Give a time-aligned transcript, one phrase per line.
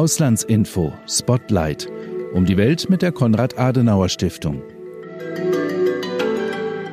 [0.00, 1.86] Auslandsinfo Spotlight
[2.32, 4.62] um die Welt mit der Konrad-Adenauer-Stiftung.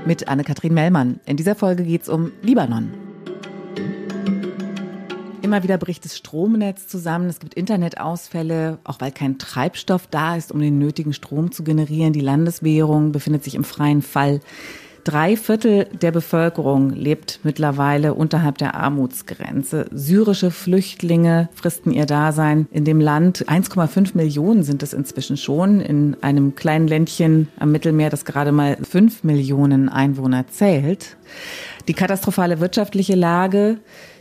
[0.05, 1.21] Mit Anne-Kathrin Mellmann.
[1.25, 2.91] In dieser Folge geht es um Libanon.
[5.41, 10.51] Immer wieder bricht das Stromnetz zusammen, es gibt Internetausfälle, auch weil kein Treibstoff da ist,
[10.51, 12.11] um den nötigen Strom zu generieren.
[12.11, 14.41] Die Landeswährung befindet sich im freien Fall.
[15.07, 19.85] Drei Viertel der Bevölkerung lebt mittlerweile unterhalb der Armutsgrenze.
[19.93, 23.45] Syrische Flüchtlinge fristen ihr Dasein in dem Land.
[23.47, 28.75] 1,5 Millionen sind es inzwischen schon in einem kleinen Ländchen am Mittelmeer, das gerade mal
[28.83, 31.15] 5 Millionen Einwohner zählt.
[31.87, 33.77] Die katastrophale wirtschaftliche Lage,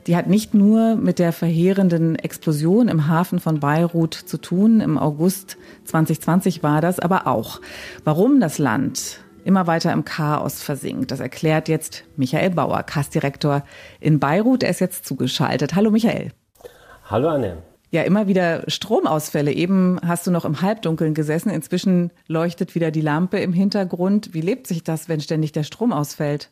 [0.06, 4.80] die hat nicht nur mit der verheerenden Explosion im Hafen von Beirut zu tun.
[4.80, 5.56] Im August
[5.86, 7.60] 2020 war das aber auch.
[8.04, 11.10] Warum das Land immer weiter im Chaos versinkt.
[11.10, 13.62] Das erklärt jetzt Michael Bauer, Kastdirektor
[14.00, 14.62] in Beirut.
[14.62, 15.74] Er ist jetzt zugeschaltet.
[15.74, 16.32] Hallo Michael.
[17.08, 17.58] Hallo Anne.
[17.90, 19.52] Ja, immer wieder Stromausfälle.
[19.52, 21.50] Eben hast du noch im Halbdunkeln gesessen.
[21.50, 24.34] Inzwischen leuchtet wieder die Lampe im Hintergrund.
[24.34, 26.50] Wie lebt sich das, wenn ständig der Strom ausfällt?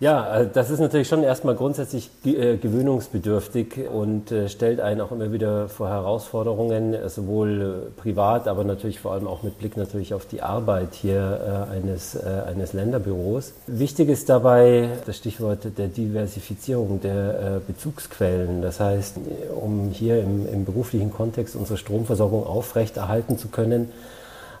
[0.00, 5.12] Ja, äh, das ist natürlich schon erstmal grundsätzlich äh, gewöhnungsbedürftig und äh, stellt einen auch
[5.12, 10.26] immer wieder vor Herausforderungen, sowohl privat, aber natürlich vor allem auch mit Blick natürlich auf
[10.26, 13.52] die Arbeit hier eines, eines Länderbüros.
[13.66, 18.62] Wichtig ist dabei das Stichwort der Diversifizierung der Bezugsquellen.
[18.62, 19.16] Das heißt,
[19.54, 23.90] um hier im, im beruflichen Kontext unsere Stromversorgung aufrechterhalten zu können,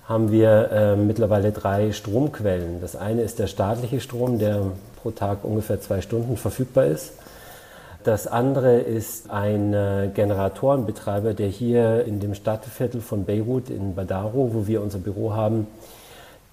[0.08, 2.80] haben wir äh, mittlerweile drei Stromquellen.
[2.80, 4.60] Das eine ist der staatliche Strom, der
[5.02, 7.12] pro Tag ungefähr zwei Stunden verfügbar ist.
[8.04, 14.50] Das andere ist ein äh, Generatorenbetreiber, der hier in dem Stadtviertel von Beirut in Badaro,
[14.52, 15.66] wo wir unser Büro haben,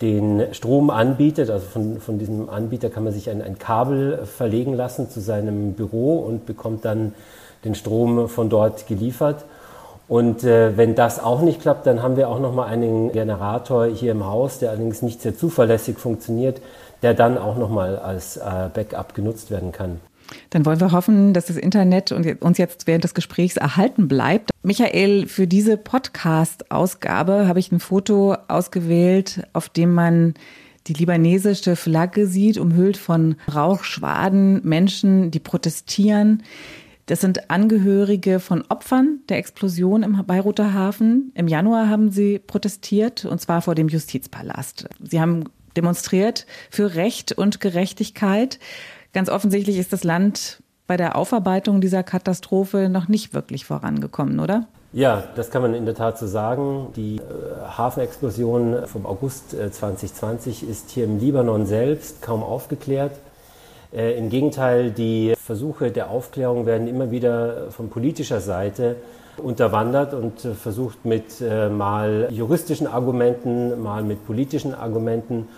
[0.01, 1.49] den Strom anbietet.
[1.49, 5.73] Also von, von diesem Anbieter kann man sich ein, ein Kabel verlegen lassen zu seinem
[5.73, 7.13] Büro und bekommt dann
[7.65, 9.43] den Strom von dort geliefert.
[10.11, 13.85] Und äh, wenn das auch nicht klappt, dann haben wir auch noch mal einen Generator
[13.85, 16.61] hier im Haus, der allerdings nicht sehr zuverlässig funktioniert,
[17.01, 18.41] der dann auch noch mal als äh,
[18.73, 20.01] Backup genutzt werden kann.
[20.49, 24.49] Dann wollen wir hoffen, dass das Internet uns jetzt während des Gesprächs erhalten bleibt.
[24.63, 30.33] Michael, für diese Podcast-Ausgabe habe ich ein Foto ausgewählt, auf dem man
[30.87, 36.43] die libanesische Flagge sieht, umhüllt von Rauchschwaden, Menschen, die protestieren.
[37.05, 41.31] Das sind Angehörige von Opfern der Explosion im Beiruter Hafen.
[41.35, 44.87] Im Januar haben sie protestiert, und zwar vor dem Justizpalast.
[45.01, 45.45] Sie haben
[45.75, 48.59] demonstriert für Recht und Gerechtigkeit.
[49.13, 54.67] Ganz offensichtlich ist das Land bei der Aufarbeitung dieser Katastrophe noch nicht wirklich vorangekommen, oder?
[54.93, 56.87] Ja, das kann man in der Tat so sagen.
[56.97, 57.21] Die äh,
[57.77, 63.13] Hafenexplosion vom August äh, 2020 ist hier im Libanon selbst kaum aufgeklärt.
[63.93, 68.95] Äh, Im Gegenteil, die Versuche der Aufklärung werden immer wieder von politischer Seite
[69.37, 75.49] unterwandert und äh, versucht mit äh, mal juristischen Argumenten, mal mit politischen Argumenten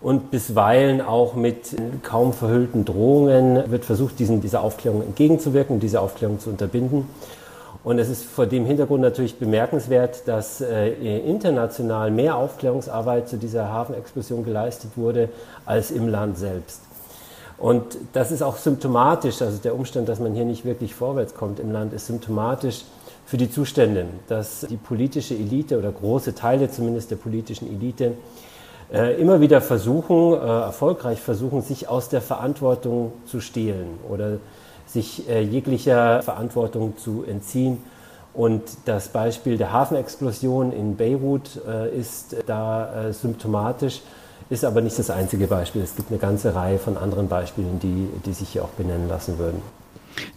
[0.00, 6.40] und bisweilen auch mit kaum verhüllten Drohungen wird versucht, diesen, dieser Aufklärung entgegenzuwirken, diese Aufklärung
[6.40, 7.08] zu unterbinden.
[7.84, 13.70] Und es ist vor dem Hintergrund natürlich bemerkenswert, dass äh, international mehr Aufklärungsarbeit zu dieser
[13.70, 15.28] Hafenexplosion geleistet wurde
[15.66, 16.80] als im Land selbst.
[17.58, 21.60] Und das ist auch symptomatisch, also der Umstand, dass man hier nicht wirklich vorwärts kommt
[21.60, 22.84] im Land, ist symptomatisch
[23.26, 28.14] für die Zustände, dass die politische Elite oder große Teile zumindest der politischen Elite
[28.92, 34.38] äh, immer wieder versuchen, äh, erfolgreich versuchen, sich aus der Verantwortung zu stehlen oder
[34.86, 37.82] sich äh, jeglicher Verantwortung zu entziehen.
[38.34, 41.54] Und das Beispiel der Hafenexplosion in Beirut
[41.96, 44.02] ist da symptomatisch
[44.50, 45.82] ist aber nicht das einzige Beispiel.
[45.82, 49.38] Es gibt eine ganze Reihe von anderen Beispielen, die, die sich hier auch benennen lassen
[49.38, 49.62] würden.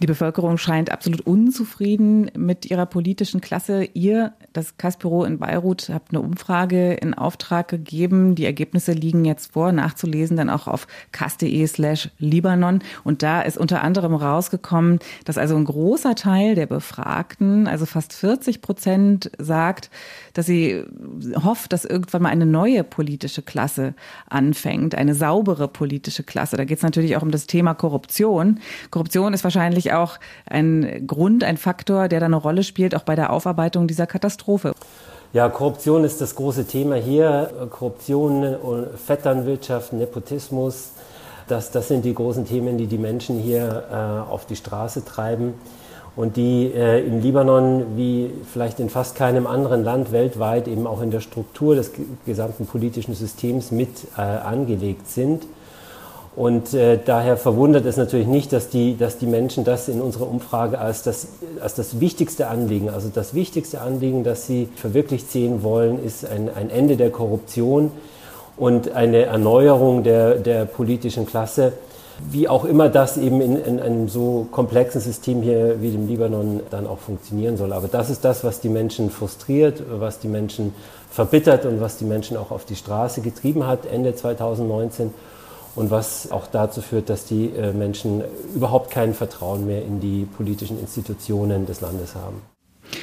[0.00, 3.88] Die Bevölkerung scheint absolut unzufrieden mit ihrer politischen Klasse.
[3.94, 8.34] Ihr, das Kassbüro in Beirut, habt eine Umfrage in Auftrag gegeben.
[8.34, 12.80] Die Ergebnisse liegen jetzt vor, nachzulesen, dann auch auf kass.de slash Libanon.
[13.04, 18.12] Und da ist unter anderem rausgekommen, dass also ein großer Teil der Befragten, also fast
[18.12, 19.90] 40 Prozent, sagt,
[20.34, 20.84] dass sie
[21.42, 23.94] hofft, dass irgendwann mal eine neue politische Klasse
[24.28, 26.56] anfängt, eine saubere politische Klasse.
[26.56, 28.60] Da geht es natürlich auch um das Thema Korruption.
[28.90, 33.02] Korruption ist wahrscheinlich wahrscheinlich auch ein Grund, ein Faktor, der da eine Rolle spielt, auch
[33.02, 34.72] bei der Aufarbeitung dieser Katastrophe.
[35.34, 37.50] Ja, Korruption ist das große Thema hier.
[37.70, 38.56] Korruption,
[39.06, 40.92] Vetternwirtschaft, Nepotismus,
[41.48, 45.54] das, das sind die großen Themen, die die Menschen hier äh, auf die Straße treiben
[46.16, 51.02] und die äh, im Libanon wie vielleicht in fast keinem anderen Land weltweit eben auch
[51.02, 51.92] in der Struktur des
[52.24, 55.44] gesamten politischen Systems mit äh, angelegt sind.
[56.36, 60.28] Und äh, daher verwundert es natürlich nicht, dass die, dass die Menschen das in unserer
[60.28, 61.28] Umfrage als das,
[61.60, 66.48] als das wichtigste Anliegen, also das wichtigste Anliegen, das sie verwirklicht sehen wollen, ist ein,
[66.54, 67.90] ein Ende der Korruption
[68.56, 71.72] und eine Erneuerung der, der politischen Klasse.
[72.30, 76.60] Wie auch immer das eben in, in einem so komplexen System hier wie dem Libanon
[76.70, 77.72] dann auch funktionieren soll.
[77.72, 80.74] Aber das ist das, was die Menschen frustriert, was die Menschen
[81.10, 85.14] verbittert und was die Menschen auch auf die Straße getrieben hat Ende 2019
[85.78, 88.22] und was auch dazu führt, dass die äh, Menschen
[88.54, 92.42] überhaupt kein Vertrauen mehr in die politischen Institutionen des Landes haben.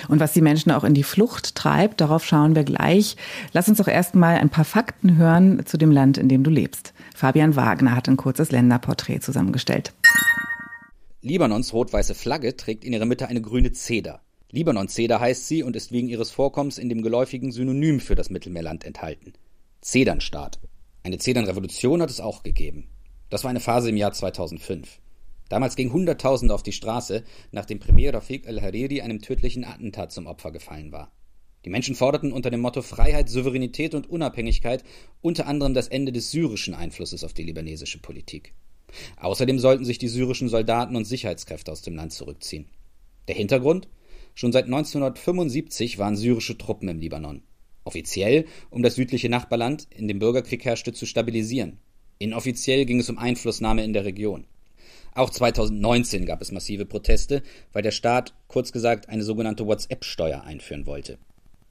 [0.10, 3.16] Und was die Menschen auch in die Flucht treibt, darauf schauen wir gleich.
[3.54, 6.50] Lass uns doch erst mal ein paar Fakten hören zu dem Land, in dem du
[6.50, 6.94] lebst.
[7.16, 9.94] Fabian Wagner hat ein kurzes Länderporträt zusammengestellt.
[11.22, 14.22] Libanons rot-weiße Flagge trägt in ihrer Mitte eine grüne Zeder.
[14.52, 18.86] Libanon-Zeder heißt sie und ist wegen ihres Vorkommens in dem geläufigen Synonym für das Mittelmeerland
[18.86, 19.34] enthalten.
[19.82, 20.60] Zedernstaat.
[21.06, 22.88] Eine Zedernrevolution hat es auch gegeben.
[23.30, 25.00] Das war eine Phase im Jahr 2005.
[25.50, 30.50] Damals gingen Hunderttausende auf die Straße, nachdem Premier Rafik al-Hariri einem tödlichen Attentat zum Opfer
[30.50, 31.12] gefallen war.
[31.64, 34.84] Die Menschen forderten unter dem Motto Freiheit, Souveränität und Unabhängigkeit
[35.22, 38.56] unter anderem das Ende des syrischen Einflusses auf die libanesische Politik.
[39.18, 42.66] Außerdem sollten sich die syrischen Soldaten und Sicherheitskräfte aus dem Land zurückziehen.
[43.28, 43.88] Der Hintergrund?
[44.34, 47.44] Schon seit 1975 waren syrische Truppen im Libanon.
[47.86, 51.78] Offiziell, um das südliche Nachbarland, in dem Bürgerkrieg herrschte, zu stabilisieren.
[52.18, 54.46] Inoffiziell ging es um Einflussnahme in der Region.
[55.14, 57.42] Auch 2019 gab es massive Proteste,
[57.72, 61.20] weil der Staat, kurz gesagt, eine sogenannte WhatsApp-Steuer einführen wollte.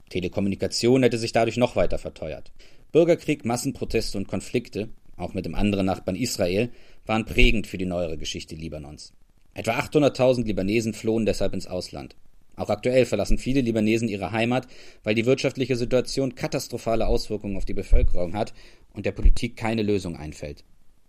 [0.09, 2.51] Telekommunikation hätte sich dadurch noch weiter verteuert.
[2.91, 6.69] Bürgerkrieg, Massenproteste und Konflikte, auch mit dem anderen Nachbarn Israel,
[7.05, 9.13] waren prägend für die neuere Geschichte Libanons.
[9.53, 12.15] Etwa 800.000 Libanesen flohen deshalb ins Ausland.
[12.55, 14.67] Auch aktuell verlassen viele Libanesen ihre Heimat,
[15.03, 18.53] weil die wirtschaftliche Situation katastrophale Auswirkungen auf die Bevölkerung hat
[18.93, 20.63] und der Politik keine Lösung einfällt.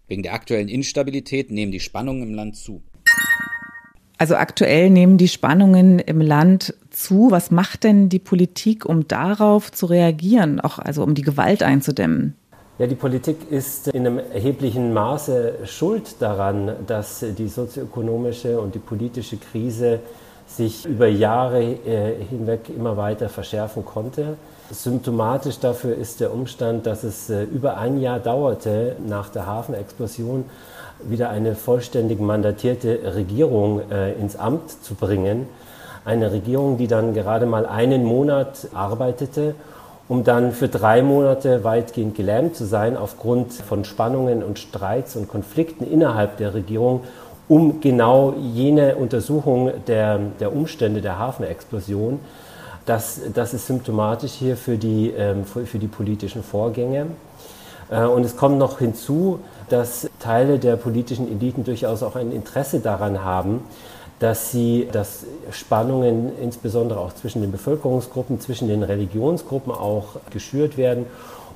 [0.08, 2.82] Wegen der aktuellen Instabilität nehmen die Spannungen im Land zu.
[4.18, 7.30] Also aktuell nehmen die Spannungen im Land zu.
[7.30, 12.34] Was macht denn die Politik, um darauf zu reagieren, auch also um die Gewalt einzudämmen?
[12.78, 18.78] Ja, die Politik ist in einem erheblichen Maße schuld daran, dass die sozioökonomische und die
[18.78, 20.00] politische Krise
[20.46, 24.36] sich über Jahre äh, hinweg immer weiter verschärfen konnte.
[24.70, 30.44] Symptomatisch dafür ist der Umstand, dass es äh, über ein Jahr dauerte, nach der Hafenexplosion
[31.02, 35.46] wieder eine vollständig mandatierte Regierung äh, ins Amt zu bringen.
[36.04, 39.54] Eine Regierung, die dann gerade mal einen Monat arbeitete,
[40.08, 45.28] um dann für drei Monate weitgehend gelähmt zu sein aufgrund von Spannungen und Streits und
[45.28, 47.02] Konflikten innerhalb der Regierung
[47.48, 52.18] um genau jene Untersuchung der, der Umstände der Hafenexplosion.
[52.84, 57.06] Das, das ist symptomatisch hier für die, ähm, für, die politischen Vorgänge.
[57.90, 62.80] Äh, und es kommt noch hinzu, dass Teile der politischen Eliten durchaus auch ein Interesse
[62.80, 63.64] daran haben,
[64.18, 71.06] dass sie, dass Spannungen insbesondere auch zwischen den Bevölkerungsgruppen, zwischen den Religionsgruppen auch geschürt werden,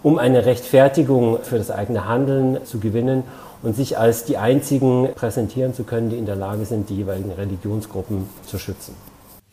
[0.02, 3.25] um eine Rechtfertigung für das eigene Handeln zu gewinnen
[3.62, 7.32] und sich als die einzigen präsentieren zu können, die in der Lage sind, die jeweiligen
[7.32, 8.94] Religionsgruppen zu schützen.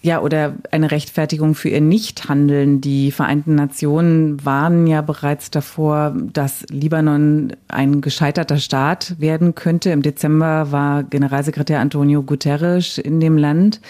[0.02, 2.82] Ja, oder eine Rechtfertigung für ihr Nichthandeln.
[2.82, 9.90] Die Vereinten Nationen warnen ja bereits davor, dass Libanon ein gescheiterter Staat werden könnte.
[9.90, 13.82] Im Dezember war Generalsekretär Antonio Guterres in dem Land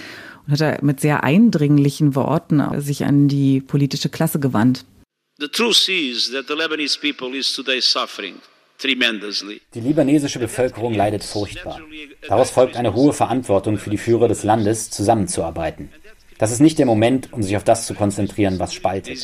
[0.48, 4.86] und hat mit sehr eindringlichen Worten sich an die politische Klasse gewandt.
[9.76, 11.80] Die libanesische Bevölkerung leidet furchtbar.
[12.28, 15.92] Daraus folgt eine hohe Verantwortung für die Führer des Landes, zusammenzuarbeiten.
[16.38, 19.18] Das ist nicht der Moment, um sich auf das zu konzentrieren, was spaltet.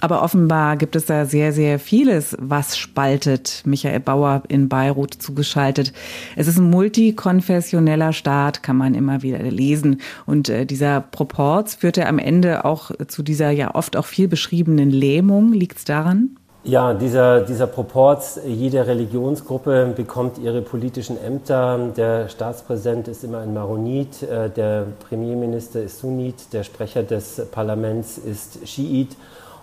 [0.00, 3.62] Aber offenbar gibt es da sehr, sehr vieles, was spaltet.
[3.64, 5.92] Michael Bauer in Beirut zugeschaltet.
[6.36, 10.00] Es ist ein multikonfessioneller Staat, kann man immer wieder lesen.
[10.26, 14.90] Und äh, dieser Proporz führte am Ende auch zu dieser ja oft auch viel beschriebenen
[14.90, 15.52] Lähmung.
[15.52, 16.37] Liegt es daran?
[16.64, 21.92] Ja, dieser, dieser Proporz, jede Religionsgruppe bekommt ihre politischen Ämter.
[21.96, 28.18] Der Staatspräsident ist immer ein Maronit, äh, der Premierminister ist Sunnit, der Sprecher des Parlaments
[28.18, 29.16] ist Schiit.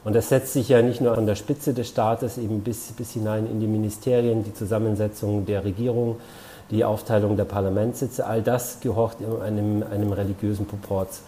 [0.05, 3.11] Und das setzt sich ja nicht nur an der Spitze des Staates, eben bis, bis
[3.11, 6.15] hinein in die Ministerien, die Zusammensetzung der Regierung,
[6.71, 8.25] die Aufteilung der Parlamentssitze.
[8.25, 11.21] All das gehorcht einem, einem religiösen Proporz.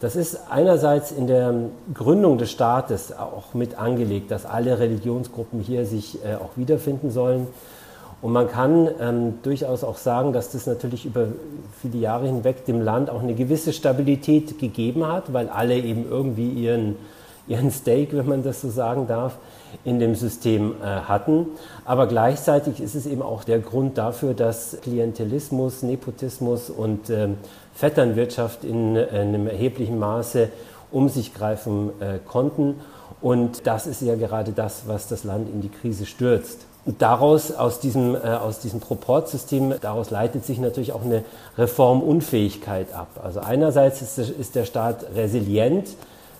[0.00, 1.54] Das ist einerseits in der
[1.92, 7.48] Gründung des Staates auch mit angelegt, dass alle Religionsgruppen hier sich äh, auch wiederfinden sollen.
[8.22, 11.28] Und man kann ähm, durchaus auch sagen, dass das natürlich über
[11.80, 16.48] viele Jahre hinweg dem Land auch eine gewisse Stabilität gegeben hat, weil alle eben irgendwie
[16.48, 16.96] ihren,
[17.46, 19.36] ihren Stake, wenn man das so sagen darf,
[19.84, 21.46] in dem System äh, hatten.
[21.84, 27.36] Aber gleichzeitig ist es eben auch der Grund dafür, dass Klientelismus, Nepotismus und ähm,
[27.74, 30.48] Vetternwirtschaft in, in einem erheblichen Maße
[30.90, 32.80] um sich greifen äh, konnten.
[33.20, 36.66] Und das ist ja gerade das, was das Land in die Krise stürzt.
[36.86, 41.24] Und daraus, aus diesem, äh, aus diesem Proportsystem, daraus leitet sich natürlich auch eine
[41.58, 43.20] Reformunfähigkeit ab.
[43.22, 45.88] Also einerseits ist, ist der Staat resilient,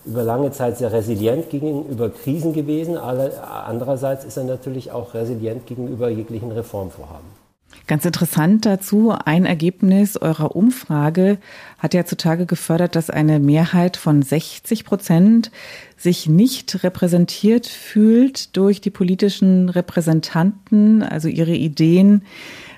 [0.07, 6.09] über lange Zeit sehr resilient gegenüber Krisen gewesen, andererseits ist er natürlich auch resilient gegenüber
[6.09, 7.40] jeglichen Reformvorhaben.
[7.87, 11.39] Ganz interessant dazu, ein Ergebnis eurer Umfrage
[11.79, 15.51] hat ja zutage gefördert, dass eine Mehrheit von 60 Prozent
[15.97, 22.23] sich nicht repräsentiert fühlt durch die politischen Repräsentanten, also ihre Ideen.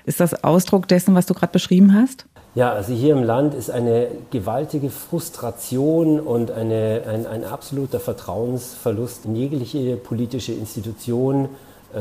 [0.05, 2.25] Ist das Ausdruck dessen, was du gerade beschrieben hast?
[2.55, 9.25] Ja, also hier im Land ist eine gewaltige Frustration und eine, ein, ein absoluter Vertrauensverlust
[9.25, 11.49] in jegliche politische Institution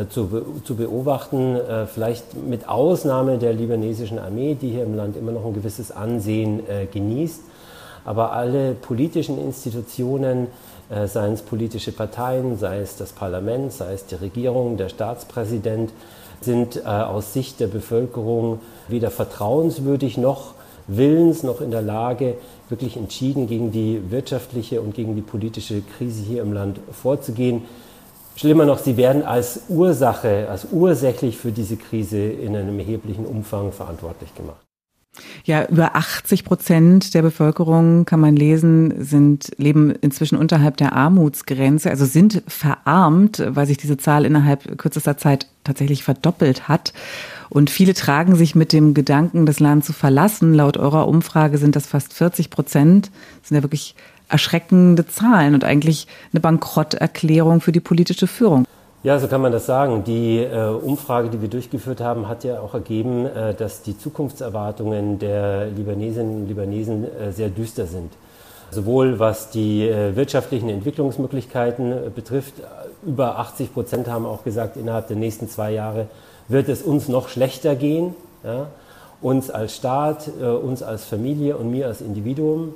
[0.08, 1.56] zu, be zu, beobachten.
[1.56, 5.90] Äh, vielleicht mit Ausnahme der libanesischen Armee, die hier im Land immer noch ein gewisses
[5.90, 7.42] Ansehen äh, genießt.
[8.04, 10.48] Aber alle politischen Institutionen,
[10.90, 15.92] äh, seien es politische Parteien, sei es das Parlament, sei es die Regierung, der Staatspräsident,
[16.40, 20.54] sind äh, aus Sicht der Bevölkerung weder vertrauenswürdig noch
[20.86, 22.34] willens noch in der Lage,
[22.68, 27.62] wirklich entschieden gegen die wirtschaftliche und gegen die politische Krise hier im Land vorzugehen.
[28.36, 33.72] Schlimmer noch, sie werden als Ursache, als ursächlich für diese Krise in einem erheblichen Umfang
[33.72, 34.62] verantwortlich gemacht.
[35.44, 41.90] Ja, über 80 Prozent der Bevölkerung, kann man lesen, sind, leben inzwischen unterhalb der Armutsgrenze,
[41.90, 46.94] also sind verarmt, weil sich diese Zahl innerhalb kürzester Zeit tatsächlich verdoppelt hat.
[47.50, 50.54] Und viele tragen sich mit dem Gedanken, das Land zu verlassen.
[50.54, 53.10] Laut eurer Umfrage sind das fast 40 Prozent.
[53.40, 53.94] Das sind ja wirklich
[54.32, 58.64] erschreckende Zahlen und eigentlich eine Bankrotterklärung für die politische Führung.
[59.04, 60.04] Ja, so kann man das sagen.
[60.04, 65.18] Die äh, Umfrage, die wir durchgeführt haben, hat ja auch ergeben, äh, dass die Zukunftserwartungen
[65.18, 68.12] der Libanesinnen und Libanesen äh, sehr düster sind.
[68.70, 72.54] Sowohl was die äh, wirtschaftlichen Entwicklungsmöglichkeiten äh, betrifft,
[73.04, 76.06] über 80 Prozent haben auch gesagt, innerhalb der nächsten zwei Jahre
[76.46, 78.14] wird es uns noch schlechter gehen.
[78.44, 78.68] Ja?
[79.20, 82.74] Uns als Staat, äh, uns als Familie und mir als Individuum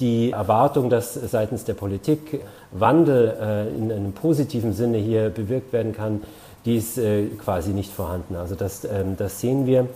[0.00, 2.40] die Erwartung, dass seitens der Politik
[2.72, 6.22] Wandel äh, in einem positiven Sinne hier bewirkt werden kann,
[6.64, 8.36] die ist äh, quasi nicht vorhanden.
[8.36, 9.88] Also das, ähm, das sehen wir.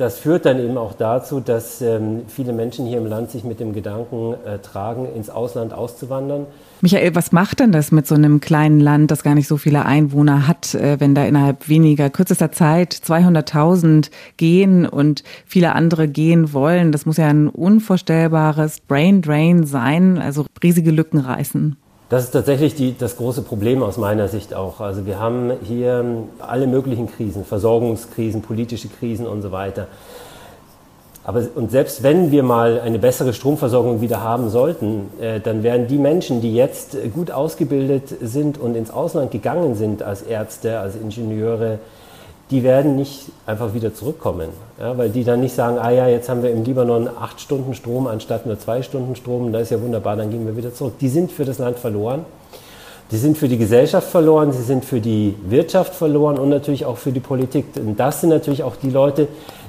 [0.00, 3.60] Das führt dann eben auch dazu, dass ähm, viele Menschen hier im Land sich mit
[3.60, 6.46] dem Gedanken äh, tragen, ins Ausland auszuwandern.
[6.80, 9.84] Michael, was macht denn das mit so einem kleinen Land, das gar nicht so viele
[9.84, 16.54] Einwohner hat, äh, wenn da innerhalb weniger, kürzester Zeit 200.000 gehen und viele andere gehen
[16.54, 16.92] wollen?
[16.92, 21.76] Das muss ja ein unvorstellbares Brain Drain sein, also riesige Lücken reißen.
[22.10, 24.80] Das ist tatsächlich die, das große Problem aus meiner Sicht auch.
[24.80, 26.04] Also wir haben hier
[26.40, 29.86] alle möglichen Krisen, Versorgungskrisen, politische Krisen und so weiter.
[31.22, 35.86] Aber, und selbst wenn wir mal eine bessere Stromversorgung wieder haben sollten, äh, dann werden
[35.86, 40.96] die Menschen, die jetzt gut ausgebildet sind und ins Ausland gegangen sind als Ärzte, als
[40.96, 41.78] Ingenieure,
[42.50, 46.28] die werden nicht einfach wieder zurückkommen, ja, weil die dann nicht sagen, ah ja, jetzt
[46.28, 49.80] haben wir im Libanon acht Stunden Strom anstatt nur zwei Stunden Strom, das ist ja
[49.80, 50.94] wunderbar, dann gehen wir wieder zurück.
[51.00, 52.24] Die sind für das Land verloren,
[53.12, 56.96] die sind für die Gesellschaft verloren, sie sind für die Wirtschaft verloren und natürlich auch
[56.96, 57.66] für die Politik.
[57.76, 59.28] Und das sind natürlich auch die Leute,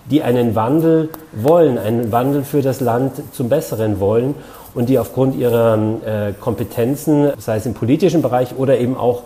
[0.09, 4.33] die einen Wandel wollen, einen Wandel für das Land zum Besseren wollen
[4.73, 9.23] und die aufgrund ihrer äh, Kompetenzen, sei es im politischen Bereich oder eben auch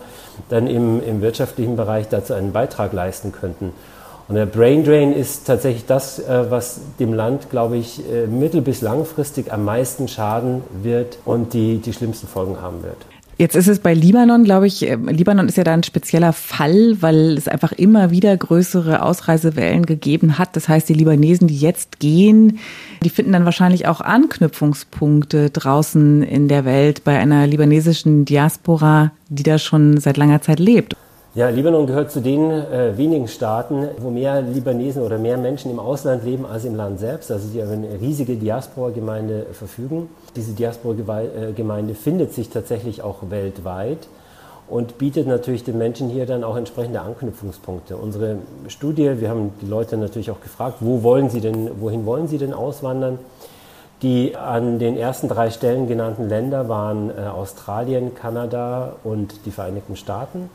[0.50, 3.74] dann im, im wirtschaftlichen Bereich dazu einen Beitrag leisten könnten.
[4.28, 8.62] Und der Brain Drain ist tatsächlich das, äh, was dem Land, glaube ich, äh, mittel-
[8.62, 12.98] bis langfristig am meisten schaden wird und die, die schlimmsten Folgen haben wird.
[13.38, 16.96] Jetzt ist es bei Libanon, glaube ich, äh, Libanon ist ja da ein spezieller Fall,
[17.02, 20.56] weil es einfach immer wieder größere Ausreisewellen gegeben hat.
[20.56, 22.60] Das heißt, die Libanesen, die jetzt gehen,
[23.04, 29.44] die finden dann wahrscheinlich auch Anknüpfungspunkte draußen in der Welt bei einer libanesischen Diaspora, die
[29.44, 30.96] da schon seit langer Zeit lebt.
[31.36, 35.80] Ja, Libanon gehört zu den äh, wenigen Staaten, wo mehr Libanesen oder mehr Menschen im
[35.80, 40.10] Ausland leben als im Land selbst, also die über eine riesige Diaspora-Gemeinde verfügen.
[40.38, 44.08] Diese Diaspora-Gemeinde findet sich tatsächlich auch weltweit
[44.70, 47.98] und bietet natürlich den Menschen hier dann auch entsprechende Anknüpfungspunkte.
[47.98, 48.38] Unsere
[48.70, 52.38] Studie, wir haben die Leute natürlich auch gefragt, wo wollen sie denn, wohin wollen sie
[52.38, 53.20] denn auswandern?
[54.04, 59.98] Die an den ersten drei Stellen genannten Länder waren äh, Australien, Kanada und die Vereinigten
[59.98, 60.50] Staaten.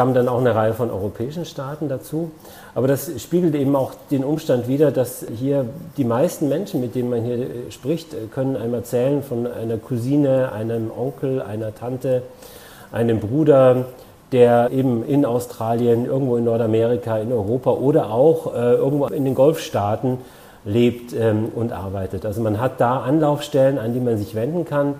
[0.00, 2.30] Kamen dann auch eine Reihe von europäischen Staaten dazu.
[2.74, 5.66] Aber das spiegelt eben auch den Umstand wider, dass hier
[5.98, 9.76] die meisten Menschen, mit denen man hier äh, spricht, äh, können einem erzählen von einer
[9.76, 12.22] Cousine, einem Onkel, einer Tante,
[12.92, 13.84] einem Bruder,
[14.32, 19.34] der eben in Australien, irgendwo in Nordamerika, in Europa oder auch äh, irgendwo in den
[19.34, 20.16] Golfstaaten
[20.64, 22.24] lebt ähm, und arbeitet.
[22.24, 24.94] Also man hat da Anlaufstellen, an die man sich wenden kann.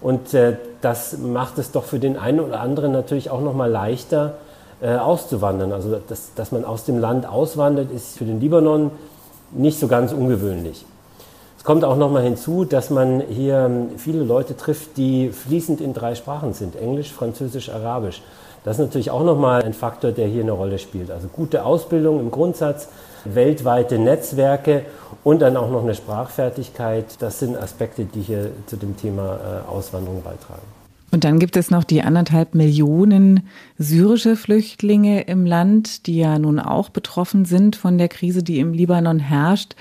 [0.00, 4.34] Und äh, das macht es doch für den einen oder anderen natürlich auch nochmal leichter,
[4.80, 5.72] äh, auszuwandern.
[5.72, 8.90] Also dass, dass man aus dem Land auswandert, ist für den Libanon
[9.50, 10.84] nicht so ganz ungewöhnlich.
[11.56, 15.94] Es kommt auch nochmal hinzu, dass man hier ähm, viele Leute trifft, die fließend in
[15.94, 18.22] drei Sprachen sind, Englisch, Französisch, Arabisch.
[18.64, 21.10] Das ist natürlich auch nochmal ein Faktor, der hier eine Rolle spielt.
[21.10, 22.88] Also gute Ausbildung im Grundsatz,
[23.24, 24.82] weltweite Netzwerke
[25.24, 27.04] und dann auch noch eine Sprachfertigkeit.
[27.20, 30.62] Das sind Aspekte, die hier zu dem Thema äh, Auswanderung beitragen.
[31.10, 33.48] Und dann gibt es noch die anderthalb Millionen
[33.78, 38.74] syrische Flüchtlinge im Land, die ja nun auch betroffen sind von der Krise, die im
[38.74, 39.74] Libanon herrscht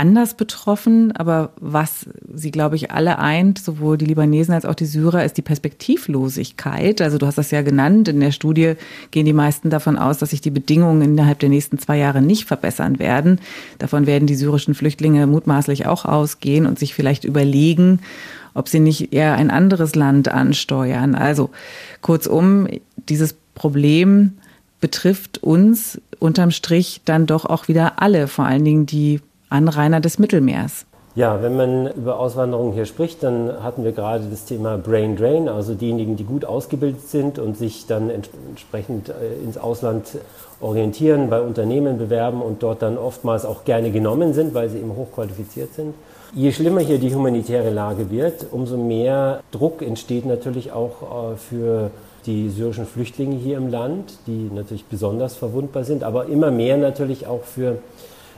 [0.00, 4.86] anders betroffen, aber was sie, glaube ich, alle eint, sowohl die Libanesen als auch die
[4.86, 7.02] Syrer, ist die Perspektivlosigkeit.
[7.02, 8.08] Also du hast das ja genannt.
[8.08, 8.76] In der Studie
[9.10, 12.46] gehen die meisten davon aus, dass sich die Bedingungen innerhalb der nächsten zwei Jahre nicht
[12.46, 13.40] verbessern werden.
[13.78, 18.00] Davon werden die syrischen Flüchtlinge mutmaßlich auch ausgehen und sich vielleicht überlegen,
[18.54, 21.14] ob sie nicht eher ein anderes Land ansteuern.
[21.14, 21.50] Also
[22.00, 22.66] kurzum,
[22.96, 24.32] dieses Problem
[24.80, 30.18] betrifft uns unterm Strich dann doch auch wieder alle, vor allen Dingen die Anrainer des
[30.18, 30.86] Mittelmeers.
[31.16, 35.48] Ja, wenn man über Auswanderung hier spricht, dann hatten wir gerade das Thema Brain Drain,
[35.48, 40.18] also diejenigen, die gut ausgebildet sind und sich dann entsprechend äh, ins Ausland
[40.60, 44.94] orientieren, bei Unternehmen bewerben und dort dann oftmals auch gerne genommen sind, weil sie eben
[44.94, 45.94] hochqualifiziert sind.
[46.32, 51.90] Je schlimmer hier die humanitäre Lage wird, umso mehr Druck entsteht natürlich auch äh, für
[52.24, 57.26] die syrischen Flüchtlinge hier im Land, die natürlich besonders verwundbar sind, aber immer mehr natürlich
[57.26, 57.78] auch für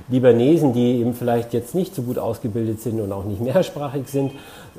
[0.08, 4.32] Libanesen, die eben vielleicht jetzt nicht so gut ausgebildet sind und auch nicht mehrsprachig sind.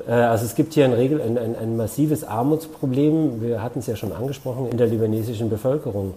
[0.06, 3.86] Äh, also es gibt hier ein, Regel, ein, ein, ein massives Armutsproblem, wir hatten es
[3.86, 6.14] ja schon angesprochen, in der libanesischen Bevölkerung.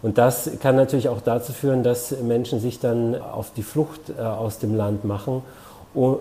[0.00, 4.22] Und das kann natürlich auch dazu führen, dass Menschen sich dann auf die Flucht äh,
[4.22, 5.42] aus dem Land machen,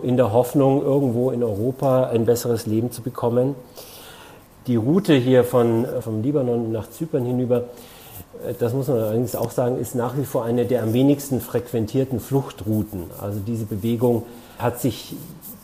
[0.02, 3.54] in der Hoffnung, irgendwo in Europa ein besseres Leben zu bekommen.
[4.66, 7.66] Die Route hier von, vom Libanon nach Zypern hinüber
[8.60, 12.20] das muss man allerdings auch sagen, ist nach wie vor eine der am wenigsten frequentierten
[12.20, 13.04] Fluchtrouten.
[13.22, 14.24] Also diese Bewegung
[14.58, 15.16] hat sich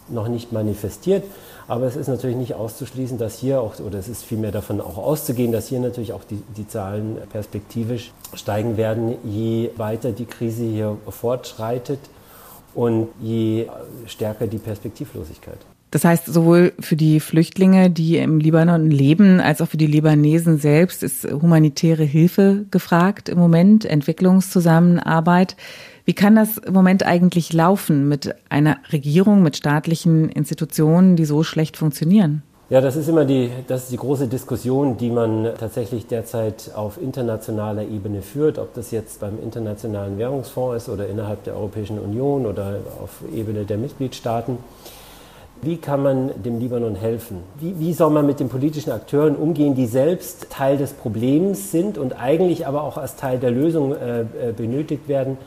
[0.09, 1.23] noch nicht manifestiert,
[1.67, 4.97] aber es ist natürlich nicht auszuschließen, dass hier auch, oder es ist vielmehr davon auch
[4.97, 10.63] auszugehen, dass hier natürlich auch die, die Zahlen perspektivisch steigen werden, je weiter die Krise
[10.63, 11.99] hier fortschreitet
[12.75, 13.67] und je
[14.05, 15.57] stärker die Perspektivlosigkeit.
[15.93, 20.57] Das heißt, sowohl für die Flüchtlinge, die im Libanon leben, als auch für die Libanesen
[20.57, 25.55] selbst ist humanitäre Hilfe gefragt im Moment, Entwicklungszusammenarbeit.
[26.03, 31.43] Wie kann das im Moment eigentlich laufen mit einer Regierung, mit staatlichen Institutionen, die so
[31.43, 32.41] schlecht funktionieren?
[32.69, 36.99] Ja, das ist immer die, das ist die große Diskussion, die man tatsächlich derzeit auf
[36.99, 42.45] internationaler Ebene führt, ob das jetzt beim Internationalen Währungsfonds ist oder innerhalb der Europäischen Union
[42.45, 44.59] oder auf Ebene der Mitgliedstaaten.
[45.61, 47.39] Wie kann man dem Libanon helfen?
[47.59, 51.97] Wie, wie, soll man mit den politischen Akteuren umgehen, die selbst Teil des Problems sind
[51.97, 55.37] und eigentlich aber auch als Teil der Lösung äh, äh, benötigt werden?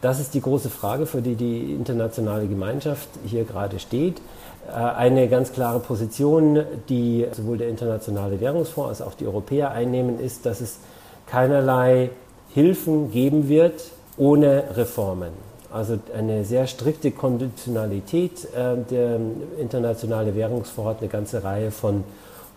[0.00, 4.20] Das ist die große Frage, für die die internationale Gemeinschaft hier gerade steht.
[4.68, 10.20] Äh, eine ganz klare Position, die sowohl der Internationale Währungsfonds als auch die Europäer einnehmen,
[10.20, 10.78] ist, dass es
[11.26, 12.10] keinerlei
[12.54, 13.84] Hilfen geben wird
[14.16, 15.30] ohne Reformen.
[15.72, 18.44] Also eine sehr strikte Konditionalität.
[18.54, 19.18] Äh, der
[19.58, 22.04] Internationale Währungsfonds hat eine ganze Reihe von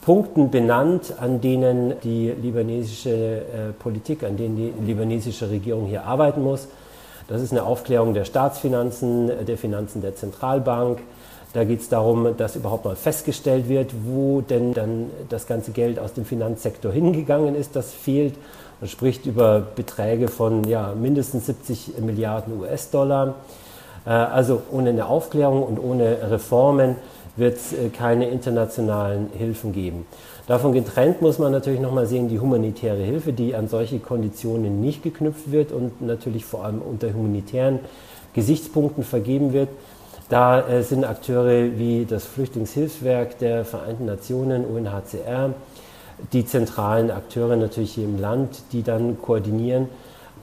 [0.02, 3.44] Punkten benannt, an denen die libanesische äh,
[3.78, 6.68] Politik, an denen die libanesische Regierung hier arbeiten muss.
[7.28, 11.00] Das ist eine Aufklärung der Staatsfinanzen, der Finanzen der Zentralbank.
[11.54, 15.98] Da geht es darum, dass überhaupt mal festgestellt wird, wo denn dann das ganze Geld
[15.98, 17.76] aus dem Finanzsektor hingegangen ist.
[17.76, 18.36] Das fehlt.
[18.82, 23.36] Man spricht über Beträge von ja, mindestens 70 Milliarden US-Dollar.
[24.06, 26.96] Äh, also ohne eine Aufklärung und ohne Reformen
[27.36, 30.06] wird es äh, keine internationalen Hilfen geben.
[30.48, 35.04] Davon getrennt muss man natürlich nochmal sehen, die humanitäre Hilfe, die an solche Konditionen nicht
[35.04, 37.80] geknüpft wird und natürlich vor allem unter humanitären
[38.34, 39.70] Gesichtspunkten vergeben wird.
[40.30, 45.56] Da äh, sind Akteure wie das Flüchtlingshilfswerk der Vereinten Nationen, UNHCR,
[46.34, 49.90] die zentralen Akteure natürlich hier im Land, die dann koordinieren,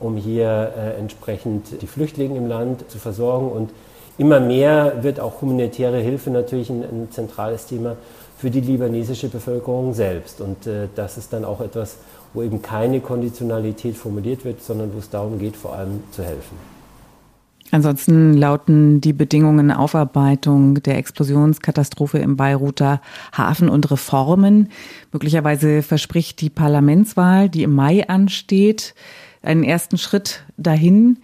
[0.00, 3.48] um hier äh, entsprechend die Flüchtlinge im Land zu versorgen.
[3.48, 3.70] Und
[4.18, 7.96] immer mehr wird auch humanitäre Hilfe natürlich ein, ein zentrales Thema
[8.36, 10.40] für die libanesische Bevölkerung selbst.
[10.40, 11.98] Und äh, das ist dann auch etwas,
[12.34, 16.75] wo eben keine Konditionalität formuliert wird, sondern wo es darum geht, vor allem zu helfen.
[17.72, 23.00] Ansonsten lauten die Bedingungen Aufarbeitung der Explosionskatastrophe im Beiruter
[23.36, 24.68] Hafen und Reformen.
[25.12, 28.94] Möglicherweise verspricht die Parlamentswahl, die im Mai ansteht,
[29.42, 31.18] einen ersten Schritt dahin.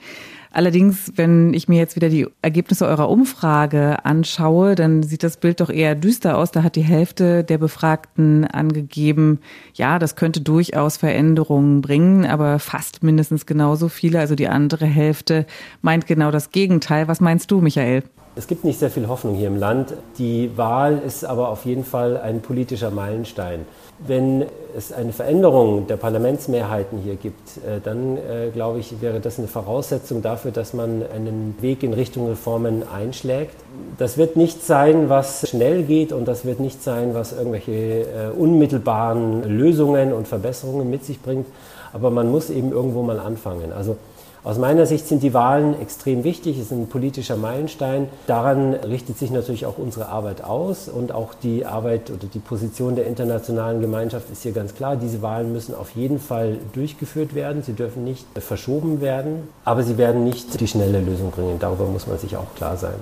[0.54, 5.60] Allerdings, wenn ich mir jetzt wieder die Ergebnisse eurer Umfrage anschaue, dann sieht das Bild
[5.60, 6.50] doch eher düster aus.
[6.50, 9.40] Da hat die Hälfte der Befragten angegeben,
[9.72, 15.46] ja, das könnte durchaus Veränderungen bringen, aber fast mindestens genauso viele, also die andere Hälfte
[15.80, 17.08] meint genau das Gegenteil.
[17.08, 18.02] Was meinst du, Michael?
[18.34, 19.92] Es gibt nicht sehr viel Hoffnung hier im Land.
[20.16, 23.66] Die Wahl ist aber auf jeden Fall ein politischer Meilenstein.
[23.98, 29.38] Wenn es eine Veränderung der Parlamentsmehrheiten hier gibt, äh, dann äh, glaube ich, wäre das
[29.38, 33.54] eine Voraussetzung dafür, dass man einen Weg in Richtung Reformen einschlägt.
[33.98, 38.06] Das wird nicht sein, was schnell geht und das wird nicht sein, was irgendwelche äh,
[38.34, 41.46] unmittelbaren Lösungen und Verbesserungen mit sich bringt.
[41.92, 43.74] Aber man muss eben irgendwo mal anfangen.
[43.74, 43.98] Also
[44.44, 48.08] aus meiner Sicht sind die Wahlen extrem wichtig, es ist ein politischer Meilenstein.
[48.26, 52.96] Daran richtet sich natürlich auch unsere Arbeit aus und auch die Arbeit oder die Position
[52.96, 54.96] der internationalen Gemeinschaft ist hier ganz klar.
[54.96, 59.96] Diese Wahlen müssen auf jeden Fall durchgeführt werden, sie dürfen nicht verschoben werden, aber sie
[59.96, 61.58] werden nicht die schnelle Lösung bringen.
[61.60, 62.94] Darüber muss man sich auch klar sein.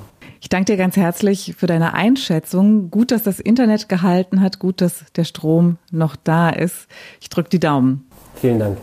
[0.42, 2.90] Ich danke dir ganz herzlich für deine Einschätzung.
[2.90, 6.86] Gut, dass das Internet gehalten hat, gut, dass der Strom noch da ist.
[7.20, 8.06] Ich drücke die Daumen.
[8.34, 8.76] Vielen Dank.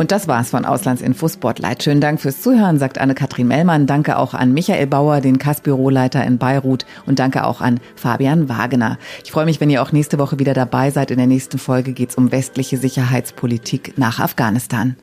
[0.00, 1.82] Und das war's von Auslandsinfo Spotlight.
[1.82, 3.86] Schönen Dank fürs Zuhören, sagt Anne-Kathrin Mellmann.
[3.86, 6.86] Danke auch an Michael Bauer, den Kass-Büroleiter in Beirut.
[7.04, 8.96] Und danke auch an Fabian Wagener.
[9.22, 11.10] Ich freue mich, wenn ihr auch nächste Woche wieder dabei seid.
[11.10, 14.96] In der nächsten Folge geht's um westliche Sicherheitspolitik nach Afghanistan.